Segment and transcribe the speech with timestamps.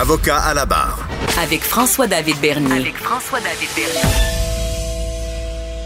[0.00, 1.06] Avocat à la barre.
[1.42, 2.72] Avec François-David Bernier.
[2.72, 4.39] Avec François-David Bernier.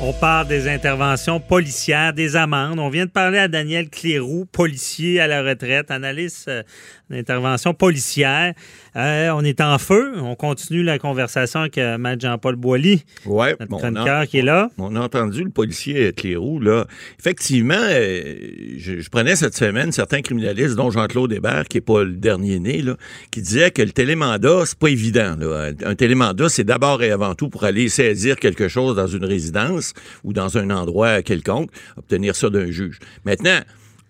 [0.00, 2.78] On parle des interventions policières, des amendes.
[2.78, 6.62] On vient de parler à Daniel Cléroux, policier à la retraite, analyste euh,
[7.10, 8.54] d'intervention policière.
[8.96, 10.12] Euh, on est en feu.
[10.18, 14.70] On continue la conversation avec euh, Maître Jean-Paul Boilly, ouais, notre chroniqueur qui est là.
[14.78, 16.86] On a entendu le policier Clérou, là.
[17.18, 18.34] Effectivement, euh,
[18.76, 22.60] je, je, prenais cette semaine certains criminalistes, dont Jean-Claude Hébert, qui n'est pas le dernier
[22.60, 22.96] né, là,
[23.30, 25.36] qui disait que le télémandat, c'est pas évident.
[25.38, 25.70] Là.
[25.84, 29.93] Un télémandat, c'est d'abord et avant tout pour aller saisir quelque chose dans une résidence
[30.22, 32.98] ou dans un endroit quelconque, obtenir ça d'un juge.
[33.24, 33.60] Maintenant,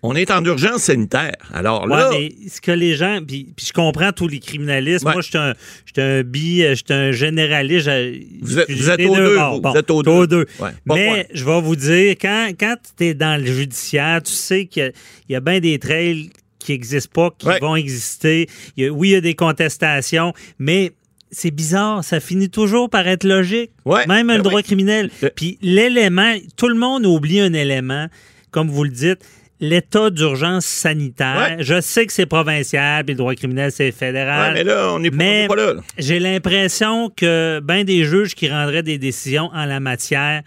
[0.06, 1.32] on est en urgence sanitaire.
[1.50, 2.10] Alors là.
[2.10, 3.20] Ouais, mais ce que les gens.
[3.26, 5.02] Puis, je comprends tous les criminalistes.
[5.02, 5.12] Ouais.
[5.12, 5.54] Moi, je suis un,
[5.96, 7.88] un bi, je suis un généraliste.
[8.42, 9.36] Vous êtes, vous êtes aux deux.
[9.38, 10.10] Bon, vous êtes aux deux.
[10.10, 10.46] Aux deux.
[10.60, 10.70] Ouais.
[10.84, 14.92] mais je vais vous dire, quand, quand tu es dans le judiciaire, tu sais qu'il
[15.30, 18.46] y, y, a bien des trails qui n'existent pas, qui vont exister.
[18.76, 20.92] Il y a, oui, il y a des contestations, mais
[21.34, 23.70] c'est bizarre, ça finit toujours par être logique.
[23.84, 24.62] Ouais, Même ben le droit oui.
[24.62, 25.10] criminel.
[25.36, 28.06] Puis l'élément, tout le monde oublie un élément,
[28.50, 29.20] comme vous le dites,
[29.60, 31.56] l'état d'urgence sanitaire.
[31.58, 31.64] Ouais.
[31.64, 34.52] Je sais que c'est provincial, puis le droit criminel, c'est fédéral.
[34.52, 35.74] Ouais, mais là, on n'est pas là.
[35.74, 35.80] là.
[35.98, 40.42] J'ai l'impression que ben des juges qui rendraient des décisions en la matière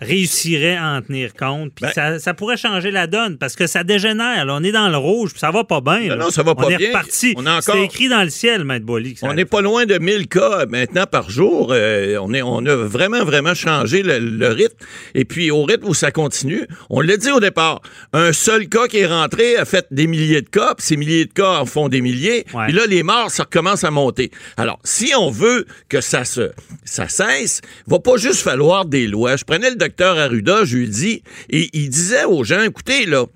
[0.00, 1.72] réussirait à en tenir compte.
[1.74, 4.44] Puis Ben- ça, ça pourrait changer la donne parce que ça dégénère.
[4.44, 4.54] là.
[4.54, 6.16] On est dans le rouge, puis ça va pas bien.
[6.16, 6.88] Non, ça va pas on est bien.
[6.88, 7.34] reparti.
[7.36, 9.98] On a encore- C'est écrit dans le ciel, Maître ça On n'est pas loin de
[9.98, 11.68] 1000 cas maintenant par jour.
[11.72, 14.76] Euh, on, est, on a vraiment, vraiment changé le, le rythme.
[15.14, 17.80] Et puis, au rythme où ça continue, on l'a dit au départ,
[18.12, 21.26] un seul cas qui est rentré a fait des milliers de cas, puis ces milliers
[21.26, 22.44] de cas en font des milliers.
[22.54, 22.64] Ouais.
[22.66, 24.30] Puis là, les morts, ça recommence à monter.
[24.56, 26.50] Alors, si on veut que ça se
[26.84, 29.36] ça cesse, va pas juste falloir des lois.
[29.36, 33.26] Je prenais le docteur Arruda, je lui dis, et il disait aux gens, écoutez, là,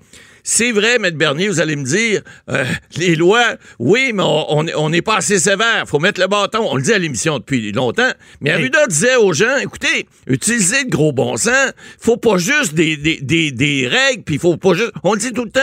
[0.47, 2.63] c'est vrai, Maître Bernier, vous allez me dire, euh,
[2.97, 5.85] les lois, oui, mais on n'est on pas assez sévère.
[5.87, 6.59] faut mettre le bâton.
[6.69, 8.11] On le dit à l'émission depuis longtemps.
[8.41, 11.71] Mais Arruda disait aux gens, écoutez, utilisez le gros bon sens.
[11.99, 14.91] faut pas juste des, des, des, des règles, puis il faut pas juste...
[15.03, 15.61] On le dit tout le temps.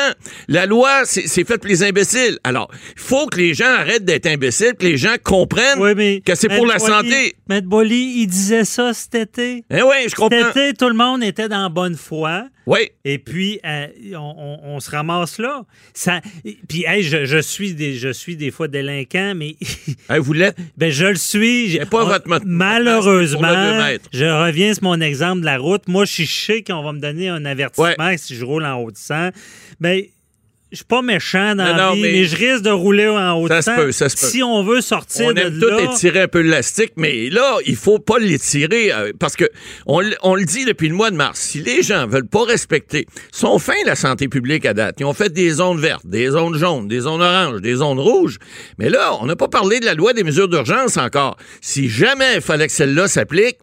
[0.48, 2.40] La loi, c'est fait pour les imbéciles.
[2.42, 6.20] Alors, il faut que les gens arrêtent d'être imbéciles, que les gens comprennent Oui, mais
[6.26, 7.36] que c'est pour la santé.
[7.48, 9.62] Maître Boily, il disait ça cet été.
[9.70, 10.38] Eh oui, je comprends.
[10.38, 12.46] Cet été, tout le monde était dans bonne foi.
[12.66, 12.90] Oui.
[13.04, 14.18] Et puis, euh, on,
[14.62, 15.64] on- on se ramasse là.
[15.94, 16.20] Ça,
[16.68, 19.56] puis, hey, je, je suis des, je suis des fois délinquant, mais
[20.08, 20.56] Hey, vous l'êtes.
[20.76, 21.78] ben, je le suis.
[21.90, 23.48] Pas on- votre Malheureusement,
[24.12, 25.88] je reviens sur mon exemple de la route.
[25.88, 28.90] Moi, je suis sais qu'on va me donner un avertissement si je roule en haut
[28.90, 29.30] de 100.
[29.80, 30.02] Ben,
[30.72, 32.24] je suis pas méchant dans Non, la non, vie, mais- mais...
[32.24, 33.76] je risque de rouler en haut Ça de se 100.
[33.76, 34.26] peut, ça se peut.
[34.26, 35.82] Si on veut sortir On de aime tout là...
[35.82, 39.44] étirer un peu l'élastique, mais là, il faut pas l'étirer euh, parce que
[39.86, 41.38] on, on le dit depuis le mois de mars.
[41.40, 44.96] Si les gens veulent pas respecter, sont fins la santé publique à date.
[44.98, 48.38] Ils ont fait des zones vertes, des zones jaunes, des zones oranges, des zones rouges.
[48.78, 51.36] Mais là, on n'a pas parlé de la loi des mesures d'urgence encore.
[51.60, 53.58] Si jamais il fallait que celle-là s'applique,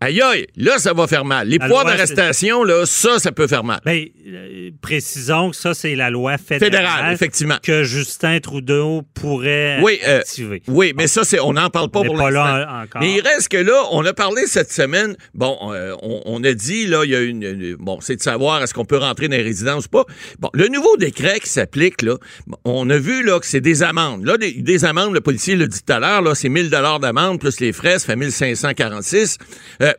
[0.00, 1.48] aïe aïe, là, ça va faire mal.
[1.48, 3.80] Les La poids loi, d'arrestation, là, ça, ça peut faire mal.
[3.84, 7.56] Ben, euh, précisons que ça, c'est la loi fédérale, Fédérale, effectivement.
[7.62, 10.62] que Justin Trudeau pourrait Oui, euh, activer.
[10.68, 12.56] Oui, mais ça, c'est, on n'en parle pas On pour pas l'instant.
[12.56, 13.02] là encore.
[13.02, 15.16] Mais il reste que là, on a parlé cette semaine.
[15.34, 17.42] Bon, euh, on, on a dit, là, il y a une.
[17.42, 20.04] une- bon, c'est de savoir est-ce qu'on peut rentrer dans les résidences ou pas.
[20.38, 22.16] Bon, le nouveau décret qui s'applique, là,
[22.64, 24.24] on a vu, là, que c'est des amendes.
[24.24, 27.38] Là, des, des amendes, le policier l'a dit tout à l'heure, là, c'est 1000 d'amende
[27.40, 29.38] plus les frais, ça fait 1546.
[29.82, 29.89] Euh,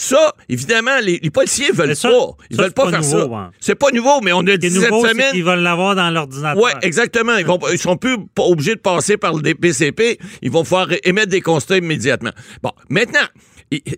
[0.00, 2.36] ça, évidemment, les, les policiers veulent ça- pas.
[2.50, 3.40] Ils ça, veulent pas, pas faire nouveau, ça.
[3.40, 3.50] hein.
[3.58, 5.32] C'est pas nouveau, mais on a dit est cette nouveau, semaine.
[5.32, 6.62] qu'ils veulent l'avoir dans l'ordinateur.
[6.62, 7.36] Oui, exactement.
[7.36, 10.18] Ils, vont, ils sont plus obligés de passer par le DPCP.
[10.42, 12.30] Ils vont pouvoir émettre des constats immédiatement.
[12.62, 13.26] Bon, maintenant,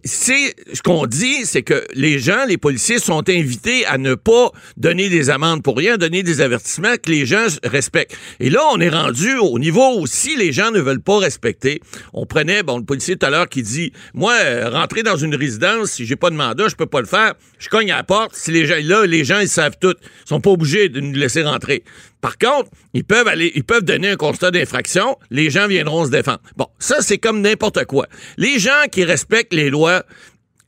[0.05, 4.50] c'est ce qu'on dit, c'est que les gens, les policiers sont invités à ne pas
[4.76, 8.17] donner des amendes pour rien, donner des avertissements que les gens respectent.
[8.40, 11.81] Et là, on est rendu au niveau où si les gens ne veulent pas respecter,
[12.12, 15.34] on prenait, bon, le policier tout à l'heure qui dit, moi, euh, rentrer dans une
[15.34, 17.34] résidence, si j'ai pas de mandat, je peux pas le faire.
[17.58, 18.34] Je cogne à la porte.
[18.34, 19.94] Si les gens, là, les gens, ils savent tout.
[20.25, 21.84] Ils sont pas obligés de nous laisser rentrer.
[22.20, 25.17] Par contre, ils peuvent aller, ils peuvent donner un constat d'infraction.
[25.31, 26.40] Les gens viendront se défendre.
[26.56, 28.06] Bon, ça, c'est comme n'importe quoi.
[28.37, 30.05] Les gens qui respectent les lois,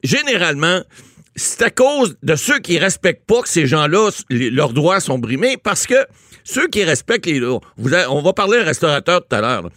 [0.03, 0.83] généralement,
[1.37, 5.57] c'est à cause de ceux qui respectent pas que ces gens-là, leurs droits sont brimés,
[5.57, 6.07] parce que
[6.45, 7.61] ceux qui respectent les lois,
[8.09, 9.71] on va parler un restaurateur tout à l'heure.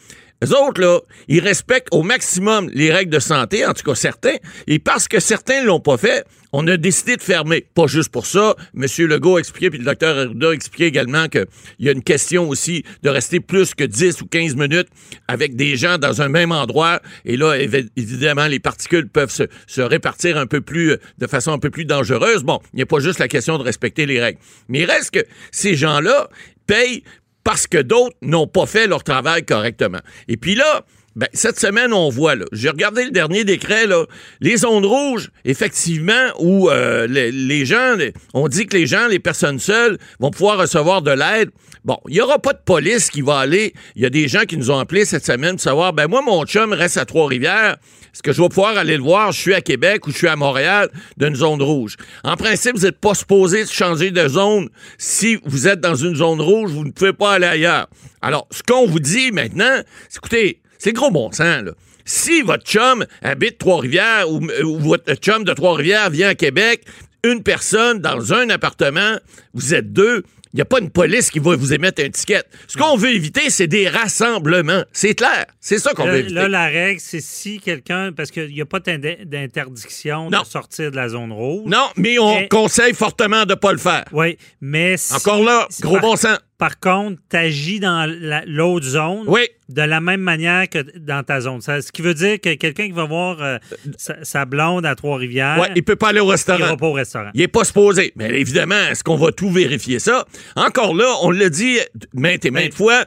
[0.43, 4.35] Eux autres, là, ils respectent au maximum les règles de santé, en tout cas certains,
[4.67, 7.65] et parce que certains l'ont pas fait, on a décidé de fermer.
[7.73, 8.55] Pas juste pour ça.
[8.77, 8.85] M.
[9.07, 11.45] Legault a expliqué, puis le docteur Arruda a expliqué également qu'il
[11.79, 14.87] y a une question aussi de rester plus que 10 ou 15 minutes
[15.27, 17.01] avec des gens dans un même endroit.
[17.25, 21.27] Et là, évi- évidemment, les particules peuvent se, se répartir un peu plus, euh, de
[21.27, 22.43] façon un peu plus dangereuse.
[22.43, 24.39] Bon, il n'y a pas juste la question de respecter les règles.
[24.69, 26.29] Mais il reste que ces gens-là
[26.67, 27.03] payent
[27.45, 30.01] parce que d'autres n'ont pas fait leur travail correctement.
[30.27, 30.83] Et puis là,
[31.15, 34.05] ben, cette semaine, on voit, là, j'ai regardé le dernier décret, là,
[34.41, 37.95] les zones rouges, effectivement, où euh, les, gens,
[38.33, 41.51] on dit que les gens, les personnes seules, vont pouvoir recevoir de l'aide.
[41.85, 43.73] Bon, il n'y aura pas de police qui va aller.
[43.95, 46.21] Il y a des gens qui nous ont appelés cette semaine pour savoir, ben moi,
[46.21, 47.77] mon chum reste à Trois-Rivières.
[48.13, 49.31] Est-ce que je vais pouvoir aller le voir?
[49.31, 51.95] Je suis à Québec ou je suis à Montréal d'une zone rouge?
[52.23, 54.69] En principe, vous n'êtes pas supposé changer de zone.
[54.97, 57.87] Si vous êtes dans une zone rouge, vous ne pouvez pas aller ailleurs.
[58.21, 61.71] Alors, ce qu'on vous dit maintenant, c'est écoutez, c'est gros bon sens, là.
[62.05, 66.83] Si votre chum habite Trois-Rivières ou, ou votre chum de Trois-Rivières vient à Québec,
[67.23, 69.15] une personne dans un appartement,
[69.55, 70.21] vous êtes deux,
[70.53, 72.43] il n'y a pas une police qui va vous émettre un ticket.
[72.67, 74.83] Ce qu'on veut éviter, c'est des rassemblements.
[74.93, 75.47] C'est clair.
[75.59, 76.35] C'est ça qu'on veut éviter.
[76.35, 78.11] là, la règle, c'est si quelqu'un.
[78.15, 81.63] Parce qu'il n'y a pas d'interdiction de sortir de la zone rouge.
[81.65, 84.05] non, mais on Mais- conseille fortement de ne pas le faire.
[84.11, 84.95] Oui, mais.
[84.97, 86.37] si- Encore là, gros par- bon sens.
[86.65, 89.41] Par contre, tu agis dans la- l'autre zone Oui.
[89.69, 91.61] de la même manière que dans ta zone.
[91.61, 93.57] Ça, ce qui veut dire que quelqu'un qui va voir euh,
[93.97, 96.59] sa, sa blonde à Trois-Rivières, Ouais, il peut pas aller au il restaurant.
[96.65, 97.29] ira pas au restaurant.
[97.35, 98.13] Il n'est pas supposé.
[98.15, 100.25] Mais évidemment, est-ce qu'on va tout vérifier ça?
[100.55, 101.77] Encore là, on l'a dit
[102.15, 103.05] maintes et maintes fois,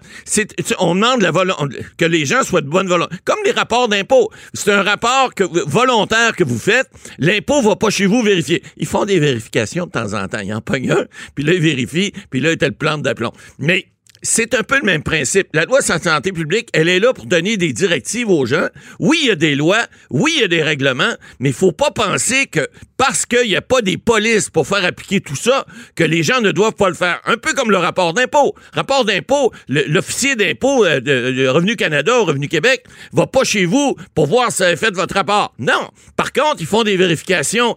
[0.78, 1.32] on demande la
[1.96, 3.16] que les gens soient de bonne volonté.
[3.25, 4.31] Comme les rapports d'impôt.
[4.55, 6.88] C'est un rapport que, volontaire que vous faites.
[7.19, 8.62] L'impôt va pas chez vous vérifier.
[8.76, 10.40] Ils font des vérifications de temps en temps.
[10.44, 13.32] Ils en pognent un, puis là, ils vérifient, puis là, il le plante d'aplomb.
[13.59, 13.89] Mais
[14.23, 15.49] c'est un peu le même principe.
[15.53, 18.69] La loi sur santé publique, elle est là pour donner des directives aux gens.
[18.99, 21.73] Oui, il y a des lois, oui, il y a des règlements, mais il faut
[21.73, 25.65] pas penser que parce qu'il n'y a pas des polices pour faire appliquer tout ça,
[25.94, 27.20] que les gens ne doivent pas le faire.
[27.25, 28.55] Un peu comme le rapport d'impôt.
[28.73, 33.94] Rapport d'impôt, l'officier d'impôt euh, de, Revenu Canada ou Revenu Québec va pas chez vous
[34.15, 35.55] pour voir si vous avez fait votre rapport.
[35.59, 35.91] Non.
[36.17, 37.76] Par contre, ils font des vérifications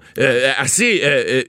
[0.57, 1.43] assez, euh,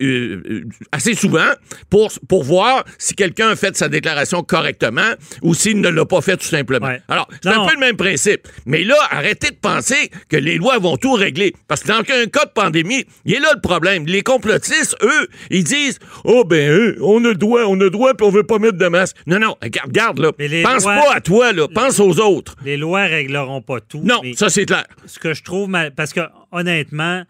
[0.00, 1.50] euh, assez souvent
[1.90, 4.11] pour, pour voir si quelqu'un a fait sa déclaration
[4.46, 5.12] correctement
[5.42, 6.86] ou s'il ne l'a pas fait tout simplement.
[6.86, 7.00] Ouais.
[7.08, 8.48] Alors, c'est un peu le même principe.
[8.66, 11.52] Mais là, arrêtez de penser que les lois vont tout régler.
[11.68, 14.06] Parce que dans un cas de pandémie, il est là le problème.
[14.06, 17.90] Les complotistes, eux, ils disent Oh, ben, eux, on a le droit, on a le
[17.90, 19.16] droit, puis on veut pas mettre de masque.
[19.26, 20.32] Non, non, regarde, regarde là.
[20.62, 21.68] Pense lois- pas à toi, là.
[21.68, 22.56] Pense aux autres.
[22.64, 24.00] Les lois régleront pas tout.
[24.04, 24.84] Non, ça, c'est clair.
[25.06, 26.20] ce que je trouve mal, parce que
[26.50, 27.24] honnêtement,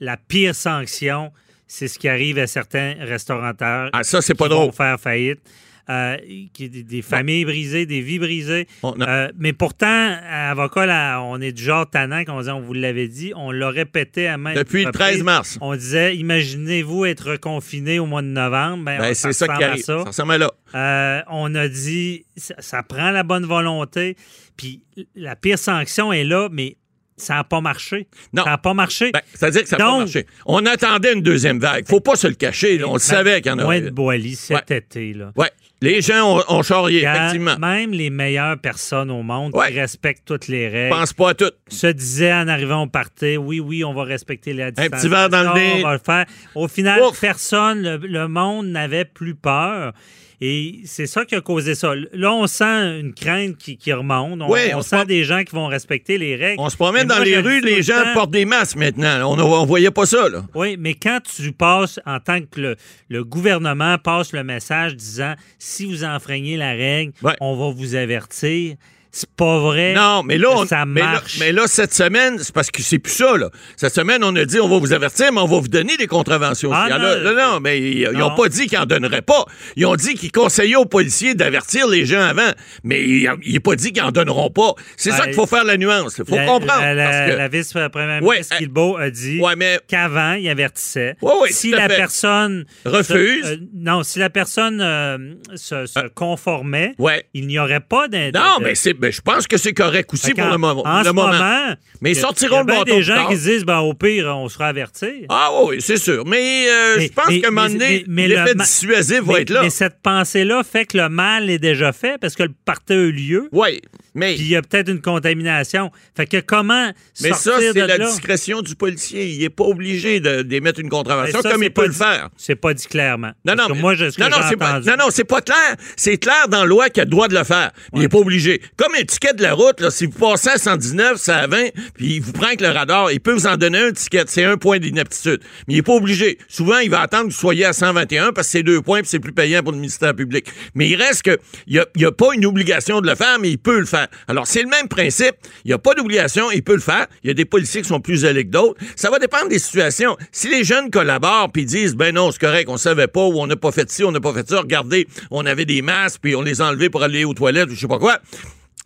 [0.00, 1.30] la pire sanction,
[1.66, 3.90] c'est ce qui arrive à certains restaurateurs.
[3.92, 4.72] Ah, ça, c'est pas qui vont drôle.
[4.72, 5.40] faire faillite.
[5.88, 6.16] Euh,
[6.52, 8.66] qui- des, familles brisées, des vies brisées.
[8.82, 12.50] On a- Euh, mais pourtant, à avocat, là, on est du genre tannant, qu'on disait,
[12.50, 15.58] on vous l'avait dit, on l'a répété à même Depuis le 13 mars.
[15.60, 18.84] On disait, imaginez-vous être confiné au mois de novembre.
[18.84, 19.84] Ben, Ben, c'est ça qui arrive.
[19.84, 19.98] ça.
[20.00, 20.50] Ça ressemble à là.
[20.74, 24.16] Euh, on a dit, ça, ça prend la bonne volonté.
[24.56, 24.82] Puis
[25.14, 26.76] la pire sanction est là, mais
[27.16, 28.08] ça n'a pas marché.
[28.32, 28.42] Non.
[28.42, 29.10] Ça n'a pas marché.
[29.12, 30.26] Ben, C'est-à-dire que ça n'a pas marché.
[30.46, 31.86] On attendait une deuxième vague.
[31.86, 32.76] Faut pas se le cacher.
[32.78, 32.88] là.
[32.88, 33.80] On le savait qu'il y en Moins aurait.
[33.82, 34.78] de Boily cet Ouais.
[34.78, 35.12] été.
[35.14, 35.30] Là.
[35.36, 35.50] Ouais.
[35.86, 37.56] Les gens ont, ont charrié, effectivement.
[37.58, 39.68] Même les meilleures personnes au monde Ouais.
[39.72, 41.50] qui respectent toutes les règles Pense pas à tout.
[41.68, 45.00] se disaient en arrivant au party, oui, oui, on va respecter la distance.
[45.00, 45.72] petit verre dans le nez.
[45.78, 46.26] On va le faire.
[46.54, 47.20] Au final, Ouf.
[47.20, 49.92] personne, le, le monde n'avait plus peur.
[50.40, 51.94] Et c'est ça qui a causé ça.
[52.12, 54.40] Là, on sent une crainte qui, qui remonte.
[54.42, 56.60] On, Oui, on on se sent des gens qui vont respecter les règles.
[56.60, 59.32] On se promène dans les rues, les gens temps, portent des masques maintenant.
[59.32, 60.44] On ne voyait pas ça, là.
[60.54, 62.76] Oui, mais quand tu passes, en tant que le,
[63.08, 68.76] le gouvernement passe le message disant si vous enfreignez la règle, on va vous avertir.
[69.18, 69.94] C'est pas vrai.
[69.94, 71.38] Non, mais là, on- ça mais là, marche.
[71.40, 73.48] mais là, cette semaine, c'est parce que c'est plus ça, là.
[73.78, 76.06] Cette semaine, on a dit, on va vous avertir, mais on va vous donner des
[76.06, 76.70] contraventions.
[76.70, 78.34] Ah, non, non, non, mais ils n'ont non.
[78.36, 79.46] pas dit qu'ils n'en donneraient pas.
[79.76, 82.50] Ils ont dit qu'ils conseillaient aux policiers d'avertir les gens avant,
[82.84, 84.74] mais il n'est pas dit qu'ils n'en donneront pas.
[84.98, 86.16] C'est ça Ben, qu'il faut faire la nuance.
[86.18, 86.82] Il faut la, comprendre.
[86.82, 90.46] La, la- que- la vice-première Ouais, ministre euh, Guilbeault a dit Ouais, mais- qu'avant, il
[90.50, 91.16] avertissait.
[91.22, 91.96] Ouais, ouais, si la fait.
[91.96, 93.44] personne Refuse.
[93.46, 95.16] se- euh, non, si la personne euh,
[95.54, 97.24] se, se conformait, Ouais.
[97.32, 100.34] il n'y aurait pas d'in- Non, mais c'est, ben, je pense que c'est correct aussi
[100.34, 100.82] pour le, moment.
[100.86, 101.32] En le ce moment.
[101.32, 103.28] moment, Mais ils il y a- sortiront il y a le bâton des gens tard.
[103.28, 105.06] qui se disent, ben, au pire, on sera averti.
[105.28, 106.24] Ah oui, c'est sûr.
[106.26, 109.62] Mais, euh, Mais- je pense qu'à un moment donné, le l'effet dissuasif va être là.
[109.62, 112.96] mais cette pensée-là fait que le mal est déjà fait parce que le party a
[112.96, 113.48] eu lieu.
[113.52, 113.80] Oui,
[114.14, 114.34] mais...
[114.34, 115.90] Puis il y a peut-être une contamination.
[116.16, 116.90] Fait que comment
[117.22, 118.06] Mais ça, c'est la là?
[118.06, 119.26] discrétion du policier.
[119.26, 122.30] Il n'est pas obligé d'émettre une contravention ça, comme il peut le faire.
[122.36, 123.32] C'est pas dit clairement.
[123.44, 125.76] Non, non, mais- moi, je, ce non, non, pas, non, non, c'est pas clair.
[125.96, 127.70] C'est clair dans la loi qu'il a le droit de le faire.
[127.92, 128.60] Il n'est pas obligé.
[128.76, 132.16] Comme un ticket de la route, si vous passez à 119, c'est à 20, puis
[132.16, 134.24] il vous prend avec le radar, il peut vous en donner un ticket.
[134.26, 135.40] C'est un point d'inaptitude.
[135.66, 136.38] Mais il n'est pas obligé.
[136.48, 139.08] Souvent, il va attendre que vous soyez à 121 parce que c'est deux points puis
[139.08, 140.46] c'est plus payant pour le ministère public.
[140.74, 143.58] Mais il reste que, il n'y a pas une obligation de le faire, mais il
[143.58, 144.08] peut le faire.
[144.28, 145.34] Alors, c'est le même principe.
[145.64, 147.06] Il n'y a pas d'obligation, il peut le faire.
[147.22, 148.80] Il y a des policiers qui sont plus allés que d'autres.
[148.96, 150.16] Ça va dépendre des situations.
[150.32, 153.46] Si les jeunes collaborent puis disent, ben non, c'est correct, on savait pas ou on
[153.46, 156.34] n'a pas fait ci, on n'a pas fait ça, regardez, on avait des masques puis
[156.34, 158.20] on les a enlevés pour aller aux toilettes ou je sais pas quoi.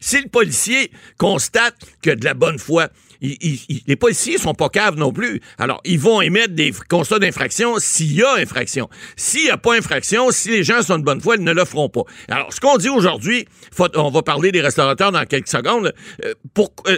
[0.01, 2.89] Si le policier constate que de la bonne foi,
[3.21, 5.41] les policiers sont pas caves non plus.
[5.59, 8.89] Alors, ils vont émettre des constats d'infraction s'il y a infraction.
[9.17, 11.65] S'il n'y a pas infraction, si les gens sont de bonne foi, ils ne le
[11.65, 12.03] feront pas.
[12.29, 13.47] Alors, ce qu'on dit aujourd'hui,
[13.95, 15.93] on va parler des restaurateurs dans quelques secondes,
[16.25, 16.97] euh, pour- euh,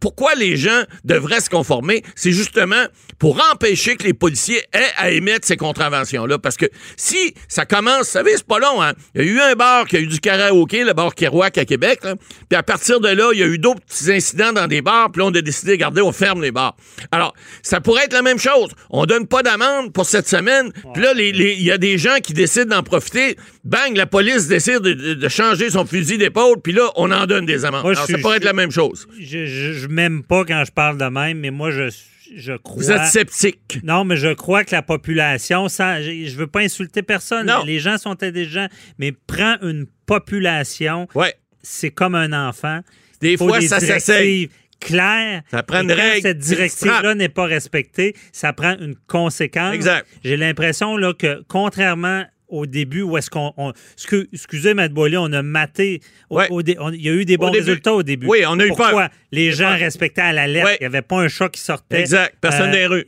[0.00, 2.84] pourquoi les gens devraient se conformer, c'est justement
[3.18, 6.38] pour empêcher que les policiers aient à émettre ces contraventions-là.
[6.38, 6.66] Parce que
[6.96, 8.92] si ça commence, vous savez, c'est pas long, hein?
[9.14, 11.64] Il y a eu un bar qui a eu du karaoké, le bar Kerouac à
[11.64, 12.16] Québec, là.
[12.48, 15.10] Puis à partir de là, il y a eu d'autres petits incidents dans des bars,
[15.10, 16.76] puis là, on a décidé, regardez, on ferme les bars.
[17.12, 18.70] Alors, ça pourrait être la même chose.
[18.90, 22.32] On donne pas d'amende pour cette semaine, puis là, il y a des gens qui
[22.32, 23.36] décident d'en profiter.
[23.64, 27.26] Bang, la police décide de, de- de changer son fusil d'épaule, puis là, on en
[27.26, 27.82] donne des amendes.
[27.82, 29.06] Moi, Alors, suis- ça pourrait être la même chose.
[29.18, 31.88] Je, je, je m'aime pas quand je parle de même, mais moi, je,
[32.36, 32.76] je crois.
[32.82, 33.78] Vous êtes sceptique.
[33.82, 37.46] Non, mais je crois que la population, ça, je veux pas insulter personne.
[37.46, 37.64] Non.
[37.64, 38.68] Les gens sont intelligents,
[38.98, 41.34] mais prends une population, Ouais.
[41.62, 42.80] c'est comme un enfant.
[43.20, 44.50] Des fois, des ça s'essaye.
[44.84, 45.42] Claires.
[45.50, 49.74] Ça prend Et une quand règle, Cette directive-là n'est pas respectée, ça prend une conséquence.
[49.74, 50.06] Exact.
[50.22, 53.52] J'ai l'impression là, que, contrairement au début, où est-ce qu'on.
[53.56, 56.00] on- excu- excusez, Matt Boilly, on a maté.
[56.30, 56.46] au- Ouais.
[56.50, 58.26] au dé- on- il y a eu des bons résultats au début.
[58.28, 58.90] Oui, on a eu Pourquoi?
[58.90, 59.08] peur.
[59.32, 59.78] Les gens peur.
[59.78, 60.66] respectaient à la lettre.
[60.66, 60.76] Ouais.
[60.80, 62.00] Il n'y avait pas un chat qui sortait.
[62.00, 62.36] Exact.
[62.40, 63.06] Personne dans les rues.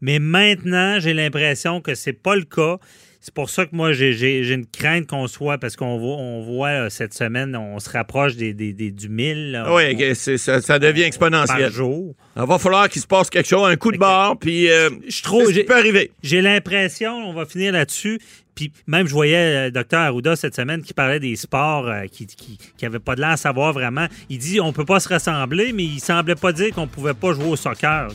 [0.00, 2.76] Mais maintenant, j'ai l'impression que c'est pas le cas.
[3.28, 6.68] C'est pour ça que moi, j'ai- une crainte qu'on soit, parce qu'on voit, on voit
[6.68, 10.78] euh, cette semaine, on se rapproche des, des- des- du 1000 là, Oui, ça, ça
[10.78, 11.70] devient par exponentiel.
[11.70, 12.14] jour.
[12.38, 15.22] Il va falloir qu'il se passe quelque chose, un coup de barre, puis euh, Je
[15.22, 16.10] trouve- peut arriver.
[16.22, 18.18] J'ai l'impression, on va finir là-dessus,
[18.58, 22.26] puis même je voyais le docteur Arruda cette semaine qui parlait des sports euh, qui
[22.26, 24.06] qui, qui pas de l'air à savoir vraiment.
[24.28, 27.32] Il dit on peut pas se rassembler, mais il semblait pas dire qu'on pouvait pas
[27.34, 28.08] jouer au soccer.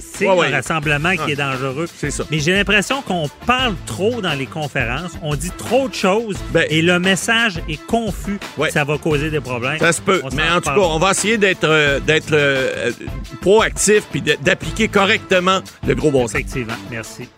[0.00, 0.48] C'est- Ouais, le ouais.
[0.56, 1.86] rassemblement qui est dangereux.
[1.94, 2.24] C'est ça.
[2.30, 6.66] Mais j'ai l'impression qu'on parle trop dans les conférences, on dit trop de choses Ben-
[6.70, 8.38] et le message est confus.
[8.58, 8.70] Ouais.
[8.72, 9.78] Ça va causer des problèmes.
[9.78, 10.20] Ça se peut.
[10.24, 12.92] On Mais en tout cas, on va essayer d'être euh, d'être euh, euh,
[13.40, 16.34] proactif puis d'appliquer correctement le gros bon sens.
[16.34, 16.74] Effectivement.
[16.90, 17.28] Merci.